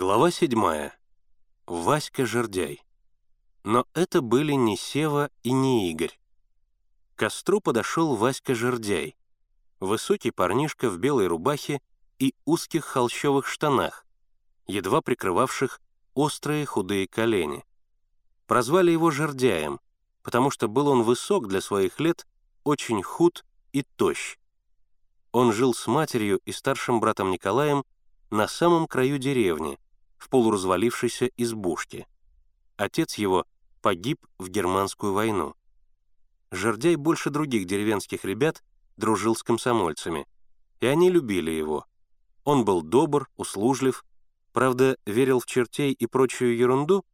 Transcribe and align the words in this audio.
Глава 0.00 0.30
седьмая. 0.30 0.96
Васька 1.66 2.24
Жердяй. 2.24 2.84
Но 3.64 3.84
это 3.94 4.22
были 4.22 4.52
не 4.52 4.76
Сева 4.76 5.28
и 5.42 5.50
не 5.50 5.90
Игорь. 5.90 6.20
К 7.16 7.18
костру 7.18 7.60
подошел 7.60 8.14
Васька 8.14 8.54
Жердяй, 8.54 9.16
высокий 9.80 10.30
парнишка 10.30 10.88
в 10.88 10.98
белой 10.98 11.26
рубахе 11.26 11.80
и 12.20 12.32
узких 12.44 12.84
холщовых 12.84 13.48
штанах, 13.48 14.06
едва 14.68 15.00
прикрывавших 15.00 15.80
острые 16.14 16.64
худые 16.64 17.08
колени. 17.08 17.64
Прозвали 18.46 18.92
его 18.92 19.10
Жердяем, 19.10 19.80
потому 20.22 20.52
что 20.52 20.68
был 20.68 20.86
он 20.86 21.02
высок 21.02 21.48
для 21.48 21.60
своих 21.60 21.98
лет, 21.98 22.24
очень 22.62 23.02
худ 23.02 23.44
и 23.72 23.82
тощ. 23.82 24.36
Он 25.32 25.52
жил 25.52 25.74
с 25.74 25.88
матерью 25.88 26.38
и 26.44 26.52
старшим 26.52 27.00
братом 27.00 27.32
Николаем 27.32 27.84
на 28.30 28.46
самом 28.46 28.86
краю 28.86 29.18
деревни, 29.18 29.76
в 30.18 30.28
полуразвалившейся 30.28 31.30
избушке. 31.36 32.06
Отец 32.76 33.14
его 33.14 33.46
погиб 33.80 34.26
в 34.38 34.48
германскую 34.48 35.12
войну. 35.12 35.54
Жердяй 36.50 36.96
больше 36.96 37.30
других 37.30 37.66
деревенских 37.66 38.24
ребят 38.24 38.62
дружил 38.96 39.36
с 39.36 39.42
комсомольцами, 39.42 40.26
и 40.80 40.86
они 40.86 41.10
любили 41.10 41.50
его. 41.50 41.86
Он 42.44 42.64
был 42.64 42.82
добр, 42.82 43.28
услужлив, 43.36 44.04
правда, 44.52 44.96
верил 45.06 45.40
в 45.40 45.46
чертей 45.46 45.92
и 45.92 46.06
прочую 46.06 46.56
ерунду, 46.56 47.04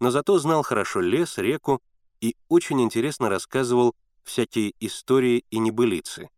но 0.00 0.10
зато 0.10 0.38
знал 0.38 0.62
хорошо 0.62 1.00
лес, 1.00 1.38
реку 1.38 1.82
и 2.20 2.36
очень 2.48 2.80
интересно 2.80 3.28
рассказывал 3.28 3.94
всякие 4.22 4.72
истории 4.80 5.44
и 5.50 5.58
небылицы. 5.58 6.30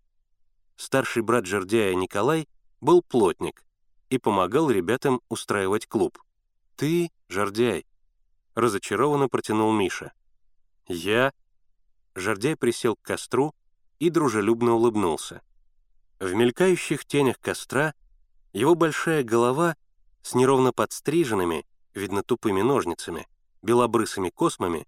Старший 0.76 1.22
брат 1.22 1.46
Жердяя 1.46 1.94
Николай 1.94 2.48
был 2.80 3.02
плотник, 3.02 3.64
и 4.10 4.18
помогал 4.18 4.70
ребятам 4.70 5.20
устраивать 5.28 5.86
клуб. 5.86 6.18
«Ты, 6.76 7.10
Жордяй!»— 7.28 7.86
разочарованно 8.54 9.28
протянул 9.28 9.72
Миша. 9.72 10.12
«Я?» 10.86 11.32
Жордяй 12.14 12.56
присел 12.56 12.96
к 12.96 13.02
костру 13.02 13.54
и 13.98 14.10
дружелюбно 14.10 14.74
улыбнулся. 14.74 15.42
В 16.20 16.34
мелькающих 16.34 17.04
тенях 17.04 17.38
костра 17.38 17.94
его 18.52 18.74
большая 18.74 19.22
голова 19.22 19.76
с 20.22 20.34
неровно 20.34 20.72
подстриженными, 20.72 21.64
видно 21.94 22.22
тупыми 22.22 22.62
ножницами, 22.62 23.28
белобрысыми 23.62 24.30
космами, 24.30 24.86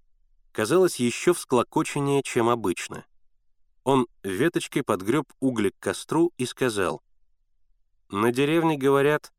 казалась 0.53 0.97
еще 0.97 1.33
всклокоченнее, 1.35 2.23
чем 2.23 2.49
обычно. 2.49 3.05
Он 3.85 4.07
веточкой 4.23 4.83
подгреб 4.83 5.33
угли 5.41 5.71
к 5.71 5.79
костру 5.79 6.33
и 6.37 6.47
сказал, 6.47 7.03
на 8.11 8.33
деревне 8.33 8.77
говорят, 8.77 9.33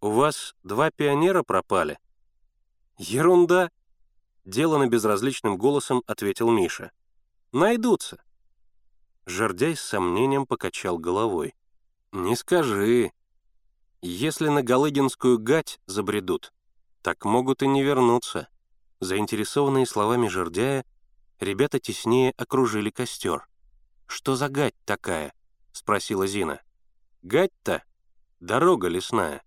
у 0.00 0.10
вас 0.10 0.54
два 0.62 0.90
пионера 0.90 1.42
пропали. 1.42 1.98
Ерунда, 2.96 3.70
делано 4.44 4.86
безразличным 4.86 5.58
голосом 5.58 6.02
ответил 6.06 6.50
Миша. 6.50 6.90
Найдутся. 7.52 8.22
Жердяй 9.26 9.76
с 9.76 9.80
сомнением 9.80 10.46
покачал 10.46 10.98
головой. 10.98 11.54
«Не 12.12 12.36
скажи. 12.36 13.12
Если 14.02 14.48
на 14.48 14.62
Галыгинскую 14.62 15.38
гать 15.38 15.80
забредут, 15.86 16.52
так 17.02 17.24
могут 17.24 17.62
и 17.62 17.66
не 17.66 17.82
вернуться». 17.82 18.48
Заинтересованные 19.00 19.86
словами 19.86 20.28
Жердяя, 20.28 20.84
ребята 21.40 21.80
теснее 21.80 22.32
окружили 22.36 22.90
костер. 22.90 23.46
«Что 24.06 24.36
за 24.36 24.48
гать 24.48 24.74
такая?»— 24.84 25.34
спросила 25.72 26.26
Зина. 26.26 26.60
«Гать-то 27.22 27.82
Дорога 28.40 28.88
лесная. 28.88 29.42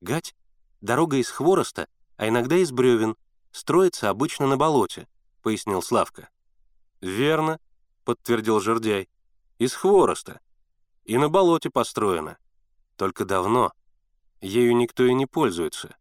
Гать— 0.00 0.34
дорога 0.80 1.16
из 1.16 1.30
хвороста, 1.30 1.88
а 2.16 2.28
иногда 2.28 2.56
из 2.56 2.72
бревен. 2.72 3.16
Строится 3.50 4.10
обычно 4.10 4.46
на 4.46 4.56
болоте»,— 4.56 5.08
пояснил 5.42 5.80
Славка. 5.82 6.28
«Верно»,— 7.00 7.60
подтвердил 8.04 8.60
Жердяй. 8.60 9.08
«Из 9.58 9.74
хвороста. 9.74 10.40
И 11.04 11.16
на 11.16 11.28
болоте 11.28 11.70
построена. 11.70 12.38
Только 12.96 13.24
давно. 13.24 13.72
Ею 14.40 14.76
никто 14.76 15.04
и 15.04 15.14
не 15.14 15.26
пользуется». 15.26 15.96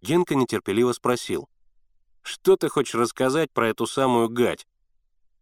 Генка 0.00 0.34
нетерпеливо 0.34 0.92
спросил. 0.92 1.48
«Что 2.22 2.56
ты 2.56 2.68
хочешь 2.68 2.94
рассказать 2.94 3.50
про 3.52 3.68
эту 3.68 3.86
самую 3.86 4.28
гать? 4.28 4.66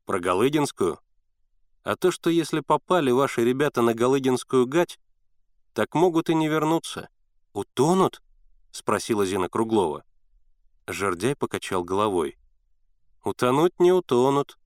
Про 0.04 0.20
Галыгинскую? 0.20 1.00
А 1.82 1.96
то, 1.96 2.10
что 2.10 2.30
если 2.30 2.60
попали 2.60 3.10
ваши 3.10 3.44
ребята 3.44 3.82
на 3.82 3.92
Галыгинскую 3.92 4.66
гать, 4.66 4.98
так 5.76 5.94
могут 5.94 6.30
и 6.30 6.34
не 6.34 6.48
вернуться. 6.48 7.10
Утонут?»— 7.52 8.22
спросила 8.70 9.26
Зина 9.26 9.50
Круглова. 9.50 10.04
Жердяй 10.86 11.36
покачал 11.36 11.84
головой. 11.84 12.38
«Утонуть 13.22 13.78
не 13.78 13.92
утонут, 13.92 14.58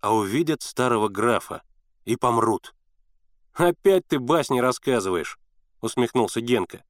а 0.00 0.14
увидят 0.14 0.60
старого 0.60 1.08
графа 1.08 1.62
и 2.04 2.16
помрут». 2.16 2.74
«Опять 3.54 4.06
ты 4.06 4.18
басни 4.18 4.60
рассказываешь»,— 4.60 5.38
усмехнулся 5.80 6.42
Генка. 6.42 6.84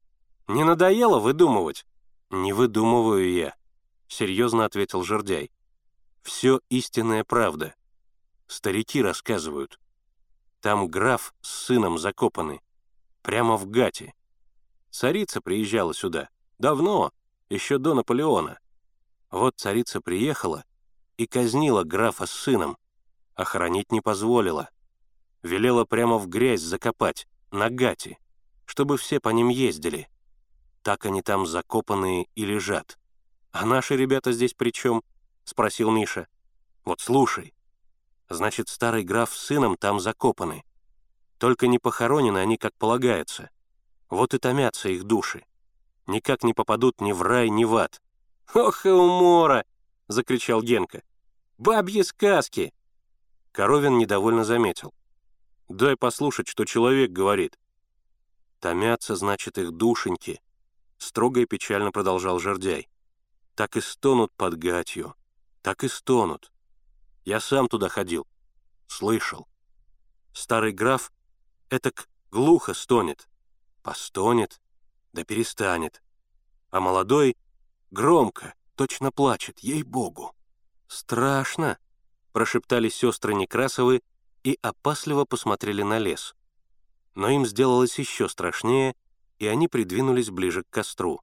«Не 0.49 0.65
надоело 0.65 1.21
выдумывать?» 1.21 1.87
«Не 2.31 2.53
выдумываю 2.53 3.33
я»,— 3.33 3.55
серьезно 4.09 4.65
ответил 4.65 5.05
Жердяй. 5.05 5.53
«Все 6.23 6.61
истинная 6.69 7.23
правда. 7.23 7.77
Старики 8.49 9.01
рассказывают. 9.01 9.79
Там 10.61 10.89
граф 10.89 11.33
с 11.43 11.67
сыном 11.67 11.97
закопаны. 11.97 12.61
Прямо 13.23 13.57
в 13.57 13.67
Гате. 13.67 14.15
Царица 14.91 15.41
приезжала 15.41 15.95
сюда. 15.95 16.29
Давно, 16.59 17.13
еще 17.49 17.79
до 17.79 17.95
Наполеона. 17.95 18.59
Вот 19.31 19.55
царица 19.57 20.01
приехала 20.01 20.65
и 21.17 21.27
казнила 21.27 21.85
графа 21.85 22.27
с 22.27 22.31
сыном. 22.31 22.77
Охранить 23.35 23.91
не 23.93 24.01
позволила. 24.01 24.69
Велела 25.43 25.85
прямо 25.85 26.19
в 26.19 26.29
грязь 26.29 26.61
закопать, 26.61 27.27
на 27.51 27.71
Гате, 27.71 28.19
чтобы 28.65 28.97
все 28.97 29.21
по 29.21 29.29
ним 29.31 29.49
ездили. 29.49 30.09
Так 30.83 31.07
они 31.07 31.23
там 31.23 31.47
закопанные 31.47 32.27
и 32.35 32.45
лежат. 32.45 32.99
«А 33.53 33.67
наши 33.67 33.97
ребята 33.97 34.33
здесь 34.33 34.55
при 34.55 34.71
чем?»— 34.71 35.03
спросил 35.45 35.91
Миша. 35.91 36.27
«Вот 36.85 37.01
слушай. 37.01 37.55
Значит, 38.29 38.69
старый 38.69 39.05
граф 39.05 39.33
с 39.35 39.39
сыном 39.39 39.77
там 39.77 40.01
закопаны. 40.01 40.65
Только 41.43 41.67
не 41.67 41.81
похоронены 41.81 42.39
они, 42.39 42.57
как 42.57 42.73
полагается. 42.77 43.51
Вот 44.09 44.33
и 44.33 44.39
томятся 44.39 44.91
их 44.91 45.03
души. 45.03 45.45
Никак 46.07 46.45
не 46.45 46.55
попадут 46.55 47.01
ни 47.01 47.11
в 47.11 47.21
рай, 47.21 47.51
ни 47.51 47.65
в 47.65 47.75
ад. 47.75 48.01
«Ох 48.55 48.87
и 48.87 48.91
умора!»— 48.91 49.65
закричал 50.07 50.63
Генка. 50.63 51.03
«Бабьи 51.59 52.05
сказки!» 52.05 52.73
Коровин 53.51 53.99
недовольно 53.99 54.45
заметил. 54.45 54.95
«Дай 55.69 55.97
послушать, 55.97 56.47
что 56.47 56.65
человек 56.65 57.11
говорит». 57.11 57.59
«Томятся, 58.61 59.17
значит, 59.17 59.59
их 59.59 59.73
душеньки»,— 59.73 60.41
строго 60.99 61.41
и 61.41 61.47
печально 61.47 61.91
продолжал 61.91 62.39
Жердяй. 62.39 62.89
«Так 63.57 63.77
и 63.77 63.81
стонут 63.81 64.33
под 64.37 64.57
гатью, 64.59 65.17
так 65.61 65.83
и 65.83 65.89
стонут. 65.89 66.53
Я 67.25 67.41
сам 67.41 67.67
туда 67.67 67.89
ходил, 67.89 68.29
слышал. 68.87 69.49
Старый 70.33 70.71
граф 70.71 71.11
Этак 71.73 72.07
глухо 72.31 72.75
стонет. 72.75 73.31
Постонет, 73.83 74.61
да 75.15 75.25
перестанет. 75.25 76.03
А 76.69 76.81
молодой 76.81 77.35
громко, 77.91 78.53
точно 78.75 79.11
плачет, 79.11 79.61
ей-богу. 79.61 80.37
«Страшно!»— 80.87 81.79
прошептали 82.33 82.91
сестры 82.91 83.33
Некрасовы 83.33 84.03
и 84.45 84.59
опасливо 84.61 85.25
посмотрели 85.25 85.81
на 85.81 85.99
лес. 85.99 86.35
Но 87.15 87.31
им 87.31 87.47
сделалось 87.47 87.99
еще 87.99 88.29
страшнее, 88.29 88.95
и 89.39 89.47
они 89.47 89.67
придвинулись 89.67 90.29
ближе 90.29 90.65
к 90.65 90.69
костру. 90.69 91.23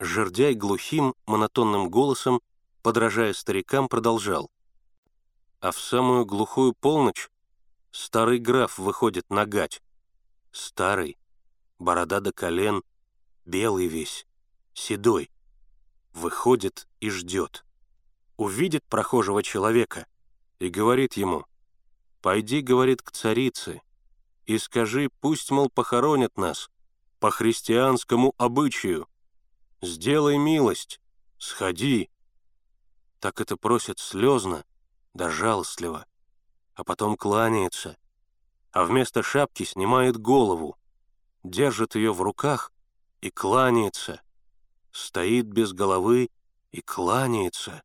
Жердяй 0.00 0.54
глухим, 0.54 1.14
монотонным 1.26 1.90
голосом, 1.90 2.40
подражая 2.82 3.32
старикам, 3.34 3.86
продолжал. 3.88 4.50
А 5.60 5.70
в 5.70 5.78
самую 5.78 6.26
глухую 6.26 6.74
полночь 6.74 7.30
Старый 7.96 8.38
граф 8.38 8.76
выходит 8.76 9.30
на 9.30 9.46
гать. 9.46 9.80
Старый, 10.56 11.18
борода 11.78 12.20
до 12.20 12.32
колен, 12.32 12.82
белый 13.44 13.88
весь, 13.88 14.26
седой. 14.72 15.30
Выходит 16.14 16.88
и 16.98 17.10
ждет. 17.10 17.66
Увидит 18.38 18.82
прохожего 18.84 19.42
человека 19.42 20.06
и 20.58 20.70
говорит 20.70 21.12
ему, 21.18 21.44
«Пойди,— 22.22 22.60
говорит,— 22.62 23.02
к 23.02 23.10
царице, 23.12 23.82
и 24.46 24.56
скажи, 24.56 25.10
пусть, 25.20 25.50
мол, 25.50 25.68
похоронят 25.68 26.38
нас 26.38 26.70
по 27.20 27.30
христианскому 27.30 28.34
обычаю. 28.38 29.06
Сделай 29.82 30.38
милость, 30.38 31.02
сходи». 31.36 32.08
Так 33.20 33.42
это 33.42 33.58
просит 33.58 33.98
слезно 33.98 34.64
да 35.12 35.30
жалостливо 35.30 36.06
а 36.76 36.84
потом 36.84 37.16
кланяется, 37.16 37.98
а 38.76 38.84
вместо 38.84 39.22
шапки 39.22 39.62
снимает 39.62 40.18
голову, 40.18 40.76
держит 41.42 41.94
ее 41.94 42.12
в 42.12 42.20
руках 42.20 42.74
и 43.22 43.30
кланяется. 43.30 44.20
стоит 44.92 45.46
без 45.46 45.72
головы 45.72 46.28
и 46.72 46.82
кланяется. 46.82 47.82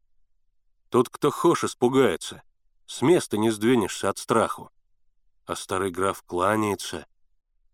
Тот, 0.89 1.07
кто 1.07 1.31
хошь, 1.31 1.63
испугается, 1.63 2.43
с 2.87 3.01
места 3.01 3.37
не 3.37 3.51
сдвинешься 3.51 4.09
от 4.09 4.17
страху. 4.17 4.69
А 5.45 5.55
старый 5.55 5.91
граф 5.91 6.23
кланяется, 6.23 7.07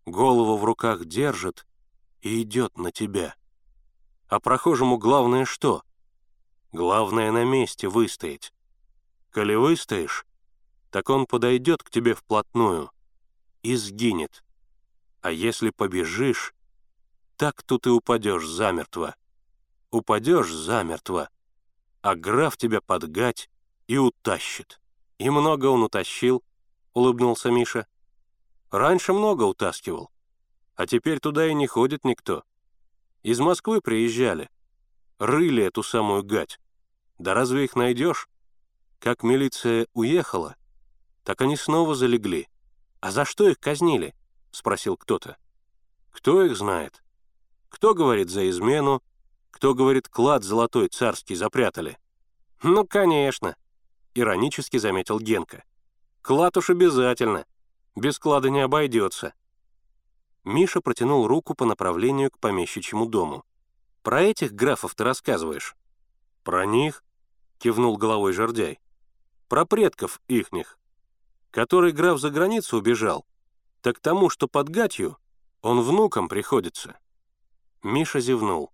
голову 0.06 0.56
в 0.56 0.62
руках 0.62 1.04
держит 1.04 1.66
и 2.20 2.40
идет 2.42 2.78
на 2.78 2.92
тебя. 2.92 3.34
А 4.28 4.38
прохожему 4.38 4.96
главное 4.96 5.44
что? 5.44 5.82
Главное 6.70 7.32
на 7.32 7.44
месте 7.44 7.88
выстоять. 7.88 8.52
Коли 9.32 9.56
выстоишь, 9.56 10.24
так 10.92 11.10
он 11.10 11.26
подойдет 11.26 11.82
к 11.82 11.90
тебе 11.90 12.14
вплотную 12.14 12.92
и 13.62 13.76
сгинет. 13.76 14.44
А 15.20 15.30
если 15.30 15.70
побежишь, 15.70 16.54
так 17.36 17.62
тут 17.62 17.86
и 17.86 17.90
упадешь 17.90 18.46
замертво. 18.46 19.14
Упадешь 19.90 20.52
замертво, 20.52 21.30
а 22.02 22.14
граф 22.14 22.56
тебя 22.56 22.80
подгать 22.80 23.48
и 23.86 23.96
утащит. 23.96 24.80
И 25.18 25.30
много 25.30 25.66
он 25.66 25.82
утащил, 25.82 26.44
улыбнулся 26.94 27.50
Миша. 27.50 27.86
Раньше 28.70 29.12
много 29.12 29.44
утаскивал, 29.44 30.10
а 30.74 30.86
теперь 30.86 31.20
туда 31.20 31.46
и 31.46 31.54
не 31.54 31.66
ходит 31.66 32.04
никто. 32.04 32.44
Из 33.22 33.40
Москвы 33.40 33.80
приезжали, 33.80 34.50
рыли 35.18 35.64
эту 35.64 35.82
самую 35.82 36.22
гать. 36.22 36.60
Да 37.18 37.34
разве 37.34 37.64
их 37.64 37.76
найдешь? 37.76 38.28
Как 39.00 39.22
милиция 39.22 39.86
уехала, 39.94 40.56
так 41.24 41.40
они 41.40 41.56
снова 41.56 41.94
залегли. 41.94 42.48
А 43.00 43.10
за 43.10 43.24
что 43.24 43.48
их 43.48 43.58
казнили? 43.60 44.14
Спросил 44.50 44.96
кто-то. 44.96 45.36
Кто 46.10 46.44
их 46.44 46.56
знает? 46.56 47.02
Кто 47.68 47.94
говорит 47.94 48.30
за 48.30 48.48
измену, 48.50 49.02
кто 49.50 49.74
говорит 49.74 50.08
клад 50.08 50.42
золотой 50.42 50.88
царский 50.88 51.34
запрятали? 51.34 51.98
Ну, 52.62 52.86
конечно, 52.86 53.56
иронически 54.14 54.78
заметил 54.78 55.20
Генка. 55.20 55.64
Клад 56.22 56.56
уж 56.56 56.70
обязательно. 56.70 57.46
Без 57.94 58.18
клада 58.18 58.50
не 58.50 58.60
обойдется. 58.60 59.34
Миша 60.44 60.80
протянул 60.80 61.26
руку 61.26 61.54
по 61.54 61.64
направлению 61.64 62.30
к 62.30 62.38
помещичьему 62.38 63.06
дому. 63.06 63.44
«Про 64.02 64.22
этих 64.22 64.52
графов 64.52 64.94
ты 64.94 65.04
рассказываешь?» 65.04 65.76
«Про 66.42 66.64
них?»— 66.64 67.04
кивнул 67.58 67.96
головой 67.96 68.32
Жордяй. 68.32 68.78
«Про 69.48 69.66
предков 69.66 70.20
ихних. 70.28 70.78
Который 71.50 71.92
граф 71.92 72.18
за 72.20 72.30
границу 72.30 72.78
убежал, 72.78 73.26
так 73.80 74.00
тому, 74.00 74.28
что 74.30 74.48
под 74.48 74.68
гатью, 74.68 75.16
он 75.62 75.80
внукам 75.82 76.28
приходится». 76.28 76.98
Миша 77.82 78.20
зевнул. 78.20 78.72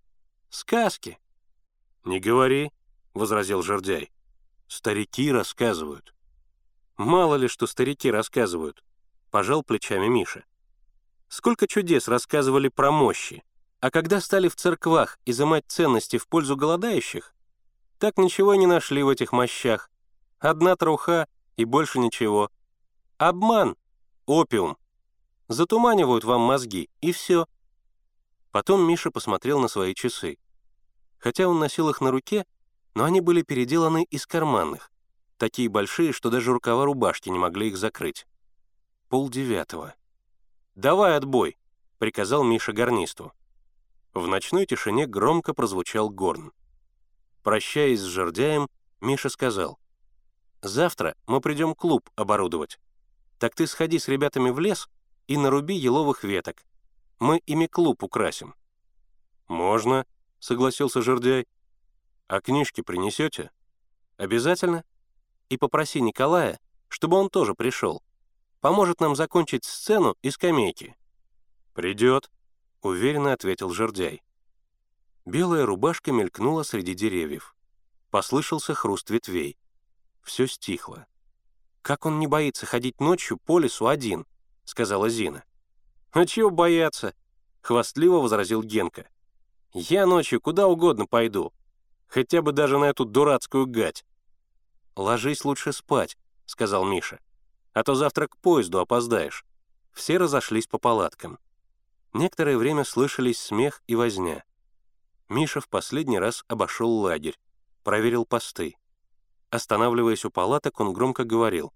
«Сказки». 0.49 1.19
«Не 2.03 2.19
говори»,— 2.19 2.71
возразил 3.13 3.61
Жордяй. 3.61 4.11
«Старики 4.67 5.31
рассказывают». 5.31 6.13
«Мало 6.97 7.35
ли, 7.35 7.47
что 7.47 7.67
старики 7.67 8.09
рассказывают»,— 8.09 8.83
пожал 9.31 9.63
плечами 9.63 10.07
Миша. 10.07 10.45
Сколько 11.27 11.67
чудес 11.67 12.07
рассказывали 12.07 12.69
про 12.69 12.91
мощи, 12.91 13.43
а 13.79 13.91
когда 13.91 14.21
стали 14.21 14.47
в 14.47 14.55
церквах 14.55 15.19
изымать 15.25 15.65
ценности 15.67 16.17
в 16.17 16.27
пользу 16.27 16.55
голодающих, 16.55 17.33
так 17.99 18.17
ничего 18.17 18.53
и 18.53 18.57
не 18.57 18.67
нашли 18.67 19.03
в 19.03 19.09
этих 19.09 19.31
мощах. 19.31 19.89
Одна 20.39 20.75
труха 20.75 21.27
и 21.57 21.65
больше 21.65 21.99
ничего. 21.99 22.49
Обман, 23.17 23.77
опиум. 24.25 24.75
Затуманивают 25.47 26.25
вам 26.25 26.41
мозги, 26.41 26.89
и 26.99 27.13
все. 27.13 27.47
Потом 28.51 28.85
Миша 28.85 29.09
посмотрел 29.09 29.61
на 29.61 29.69
свои 29.69 29.93
часы. 29.93 30.37
Хотя 31.17 31.47
он 31.47 31.57
носил 31.59 31.89
их 31.89 32.01
на 32.01 32.11
руке, 32.11 32.45
но 32.93 33.05
они 33.05 33.21
были 33.21 33.41
переделаны 33.41 34.03
из 34.03 34.27
карманных, 34.27 34.91
такие 35.37 35.69
большие, 35.69 36.11
что 36.11 36.29
даже 36.29 36.51
рукава 36.51 36.83
рубашки 36.83 37.29
не 37.29 37.39
могли 37.39 37.69
их 37.69 37.77
закрыть. 37.77 38.27
Пол 39.07 39.29
девятого. 39.29 39.95
«Давай 40.75 41.15
отбой»,— 41.15 41.57
приказал 41.99 42.43
Миша 42.43 42.73
гарнисту. 42.73 43.31
В 44.13 44.27
ночной 44.27 44.65
тишине 44.65 45.07
громко 45.07 45.53
прозвучал 45.53 46.09
горн. 46.09 46.51
Прощаясь 47.43 48.01
с 48.01 48.03
жердяем, 48.03 48.67
Миша 48.99 49.29
сказал, 49.29 49.79
«Завтра 50.61 51.15
мы 51.27 51.39
придем 51.39 51.75
клуб 51.75 52.09
оборудовать. 52.15 52.77
Так 53.39 53.55
ты 53.55 53.67
сходи 53.67 53.99
с 53.99 54.07
ребятами 54.07 54.49
в 54.49 54.59
лес 54.59 54.89
и 55.27 55.37
наруби 55.37 55.75
еловых 55.75 56.23
веток. 56.23 56.65
Мы 57.19 57.39
ими 57.45 57.67
клуб 57.67 58.03
украсим». 58.03 58.55
«Можно»,— 59.47 60.05
согласился 60.39 61.01
жердяй. 61.01 61.47
«А 62.27 62.41
книжки 62.41 62.81
принесете?» 62.81 63.51
«Обязательно. 64.17 64.83
И 65.49 65.57
попроси 65.57 66.01
Николая, 66.01 66.59
чтобы 66.89 67.17
он 67.17 67.29
тоже 67.29 67.53
пришел 67.53 68.01
поможет 68.65 68.99
нам 68.99 69.15
закончить 69.15 69.63
сцену 69.63 70.17
и 70.23 70.31
скамейки». 70.31 70.95
«Придет»,— 71.75 72.31
уверенно 72.81 73.31
ответил 73.31 73.69
жердяй. 73.69 74.23
Белая 75.23 75.67
рубашка 75.67 76.11
мелькнула 76.11 76.63
среди 76.63 76.95
деревьев. 76.95 77.55
Послышался 78.09 78.73
хруст 78.73 79.11
ветвей. 79.11 79.55
Все 80.23 80.47
стихло. 80.47 81.05
«Как 81.85 82.07
он 82.07 82.17
не 82.17 82.25
боится 82.25 82.65
ходить 82.65 82.99
ночью 82.99 83.37
по 83.37 83.59
лесу 83.59 83.85
один?»— 83.85 84.25
сказала 84.65 85.07
Зина. 85.07 85.43
«А 86.11 86.25
чего 86.25 86.49
бояться?»— 86.49 87.13
хвастливо 87.61 88.17
возразил 88.17 88.63
Генка. 88.63 89.07
«Я 89.71 90.07
ночью 90.07 90.41
куда 90.41 90.67
угодно 90.67 91.05
пойду, 91.05 91.53
хотя 92.07 92.41
бы 92.41 92.53
даже 92.53 92.79
на 92.79 92.85
эту 92.85 93.05
дурацкую 93.05 93.67
гать». 93.67 94.03
«Ложись 94.95 95.45
лучше 95.45 95.73
спать»,— 95.73 96.17
сказал 96.45 96.85
Миша 96.85 97.19
а 97.75 97.83
то 97.83 97.93
завтра 97.93 98.27
к 98.27 98.37
поезду 98.37 98.79
опоздаешь». 98.79 99.45
Все 99.91 100.17
разошлись 100.17 100.65
по 100.65 100.77
палаткам. 100.77 101.39
Некоторое 102.13 102.57
время 102.57 102.83
слышались 102.83 103.39
смех 103.39 103.81
и 103.87 103.95
возня. 103.95 104.43
Миша 105.29 105.61
в 105.61 105.69
последний 105.69 106.19
раз 106.19 106.43
обошел 106.47 106.89
лагерь, 106.89 107.37
проверил 107.83 108.25
посты. 108.25 108.75
Останавливаясь 109.49 110.25
у 110.25 110.31
палаток, 110.31 110.79
он 110.79 110.93
громко 110.93 111.23
говорил. 111.23 111.73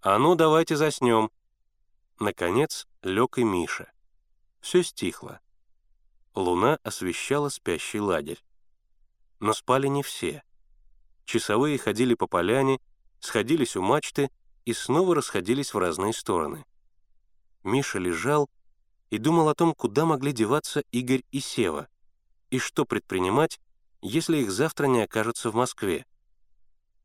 «А 0.00 0.18
ну, 0.18 0.34
давайте 0.34 0.76
заснем». 0.76 1.30
Наконец 2.20 2.86
лег 3.02 3.38
и 3.38 3.44
Миша. 3.44 3.90
Все 4.60 4.82
стихло. 4.82 5.40
Луна 6.34 6.78
освещала 6.82 7.48
спящий 7.48 8.00
лагерь. 8.00 8.44
Но 9.40 9.52
спали 9.52 9.88
не 9.88 10.02
все. 10.02 10.42
Часовые 11.24 11.78
ходили 11.78 12.14
по 12.14 12.26
поляне, 12.26 12.80
сходились 13.18 13.76
у 13.76 13.82
мачты 13.82 14.30
и 14.64 14.72
снова 14.72 15.14
расходились 15.14 15.74
в 15.74 15.78
разные 15.78 16.12
стороны. 16.12 16.64
Миша 17.62 17.98
лежал 17.98 18.48
и 19.10 19.18
думал 19.18 19.48
о 19.48 19.54
том, 19.54 19.74
куда 19.74 20.04
могли 20.04 20.32
деваться 20.32 20.80
Игорь 20.92 21.24
и 21.30 21.40
Сева, 21.40 21.88
и 22.50 22.58
что 22.58 22.84
предпринимать, 22.84 23.60
если 24.02 24.38
их 24.38 24.50
завтра 24.50 24.86
не 24.86 25.02
окажется 25.02 25.50
в 25.50 25.54
Москве. 25.54 26.06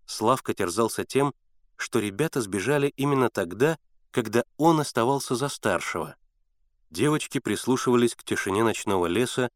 Славка 0.09 0.55
терзался 0.55 1.05
тем, 1.05 1.35
что 1.75 1.99
ребята 1.99 2.41
сбежали 2.41 2.91
именно 2.97 3.29
тогда, 3.29 3.77
когда 4.09 4.43
он 4.57 4.79
оставался 4.79 5.35
за 5.35 5.49
старшего. 5.49 6.15
Девочки 6.89 7.37
прислушивались 7.37 8.15
к 8.15 8.23
тишине 8.23 8.63
ночного 8.63 9.05
леса 9.05 9.51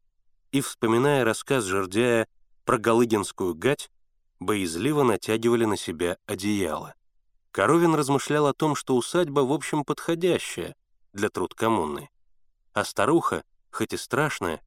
и, 0.52 0.60
вспоминая 0.60 1.24
рассказ 1.24 1.64
Жердяя 1.64 2.28
про 2.64 2.78
Галыгинскую 2.78 3.56
гать, 3.56 3.90
боязливо 4.38 5.02
натягивали 5.02 5.64
на 5.64 5.76
себя 5.76 6.18
одеяло. 6.26 6.94
Коровин 7.50 7.96
размышлял 7.96 8.46
о 8.46 8.54
том, 8.54 8.76
что 8.76 8.94
усадьба, 8.94 9.40
в 9.40 9.52
общем, 9.52 9.84
подходящая 9.84 10.76
для 11.12 11.30
труд 11.30 11.54
коммуны. 11.54 12.10
А 12.72 12.84
старуха, 12.84 13.42
хоть 13.72 13.92
и 13.92 13.96
страшная, 13.96 14.62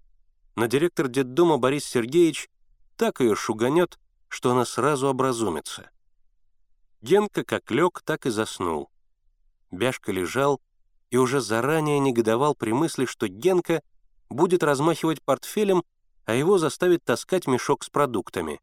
но 0.55 0.65
директор 0.65 1.07
детдома 1.07 1.57
Борис 1.57 1.85
Сергеевич 1.85 2.49
так 2.97 3.21
ее 3.21 3.35
шуганет, 3.35 3.97
что 4.27 4.51
она 4.51 4.65
сразу 4.65 5.07
образумится. 5.07 5.89
Генка 7.01 7.43
как 7.43 7.69
лег, 7.71 8.01
так 8.03 8.25
и 8.25 8.29
заснул. 8.29 8.89
Бяшка 9.71 10.11
лежал 10.11 10.61
и 11.09 11.17
уже 11.17 11.41
заранее 11.41 11.99
негодовал 11.99 12.55
при 12.55 12.71
мысли, 12.71 13.05
что 13.05 13.27
Генка 13.27 13.81
будет 14.29 14.63
размахивать 14.63 15.21
портфелем, 15.21 15.83
а 16.25 16.33
его 16.33 16.57
заставит 16.57 17.03
таскать 17.03 17.47
мешок 17.47 17.83
с 17.83 17.89
продуктами. 17.89 18.59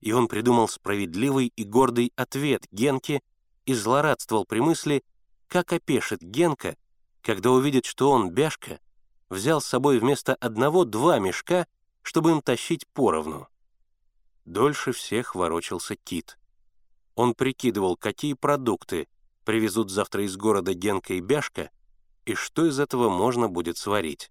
И 0.00 0.12
он 0.12 0.28
придумал 0.28 0.68
справедливый 0.68 1.52
и 1.54 1.64
гордый 1.64 2.12
ответ 2.16 2.66
Генке— 2.70 3.20
и 3.66 3.74
злорадствовал 3.74 4.44
при 4.44 4.60
мысли, 4.60 5.02
как 5.48 5.72
опешит 5.72 6.22
Генка, 6.22 6.76
когда 7.22 7.50
увидит, 7.50 7.86
что 7.86 8.10
он, 8.10 8.30
Бяшка, 8.30 8.80
взял 9.28 9.60
с 9.60 9.66
собой 9.66 9.98
вместо 9.98 10.34
одного 10.34 10.84
два 10.84 11.18
мешка, 11.18 11.66
чтобы 12.02 12.32
им 12.32 12.42
тащить 12.42 12.86
поровну. 12.88 13.48
Дольше 14.44 14.92
всех 14.92 15.34
ворочался 15.34 15.96
Кит. 15.96 16.38
Он 17.14 17.34
прикидывал, 17.34 17.96
какие 17.96 18.34
продукты 18.34 19.08
привезут 19.44 19.90
завтра 19.90 20.24
из 20.24 20.36
города 20.36 20.74
Генка 20.74 21.14
и 21.14 21.20
Бяшка, 21.20 21.70
и 22.24 22.34
что 22.34 22.66
из 22.66 22.80
этого 22.80 23.08
можно 23.08 23.48
будет 23.48 23.78
сварить. 23.78 24.30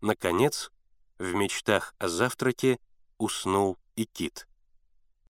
Наконец, 0.00 0.70
В 1.18 1.34
мечтах 1.34 1.94
о 1.98 2.08
завтраке 2.08 2.78
уснул 3.18 3.76
и 3.94 4.06
кит. 4.06 4.48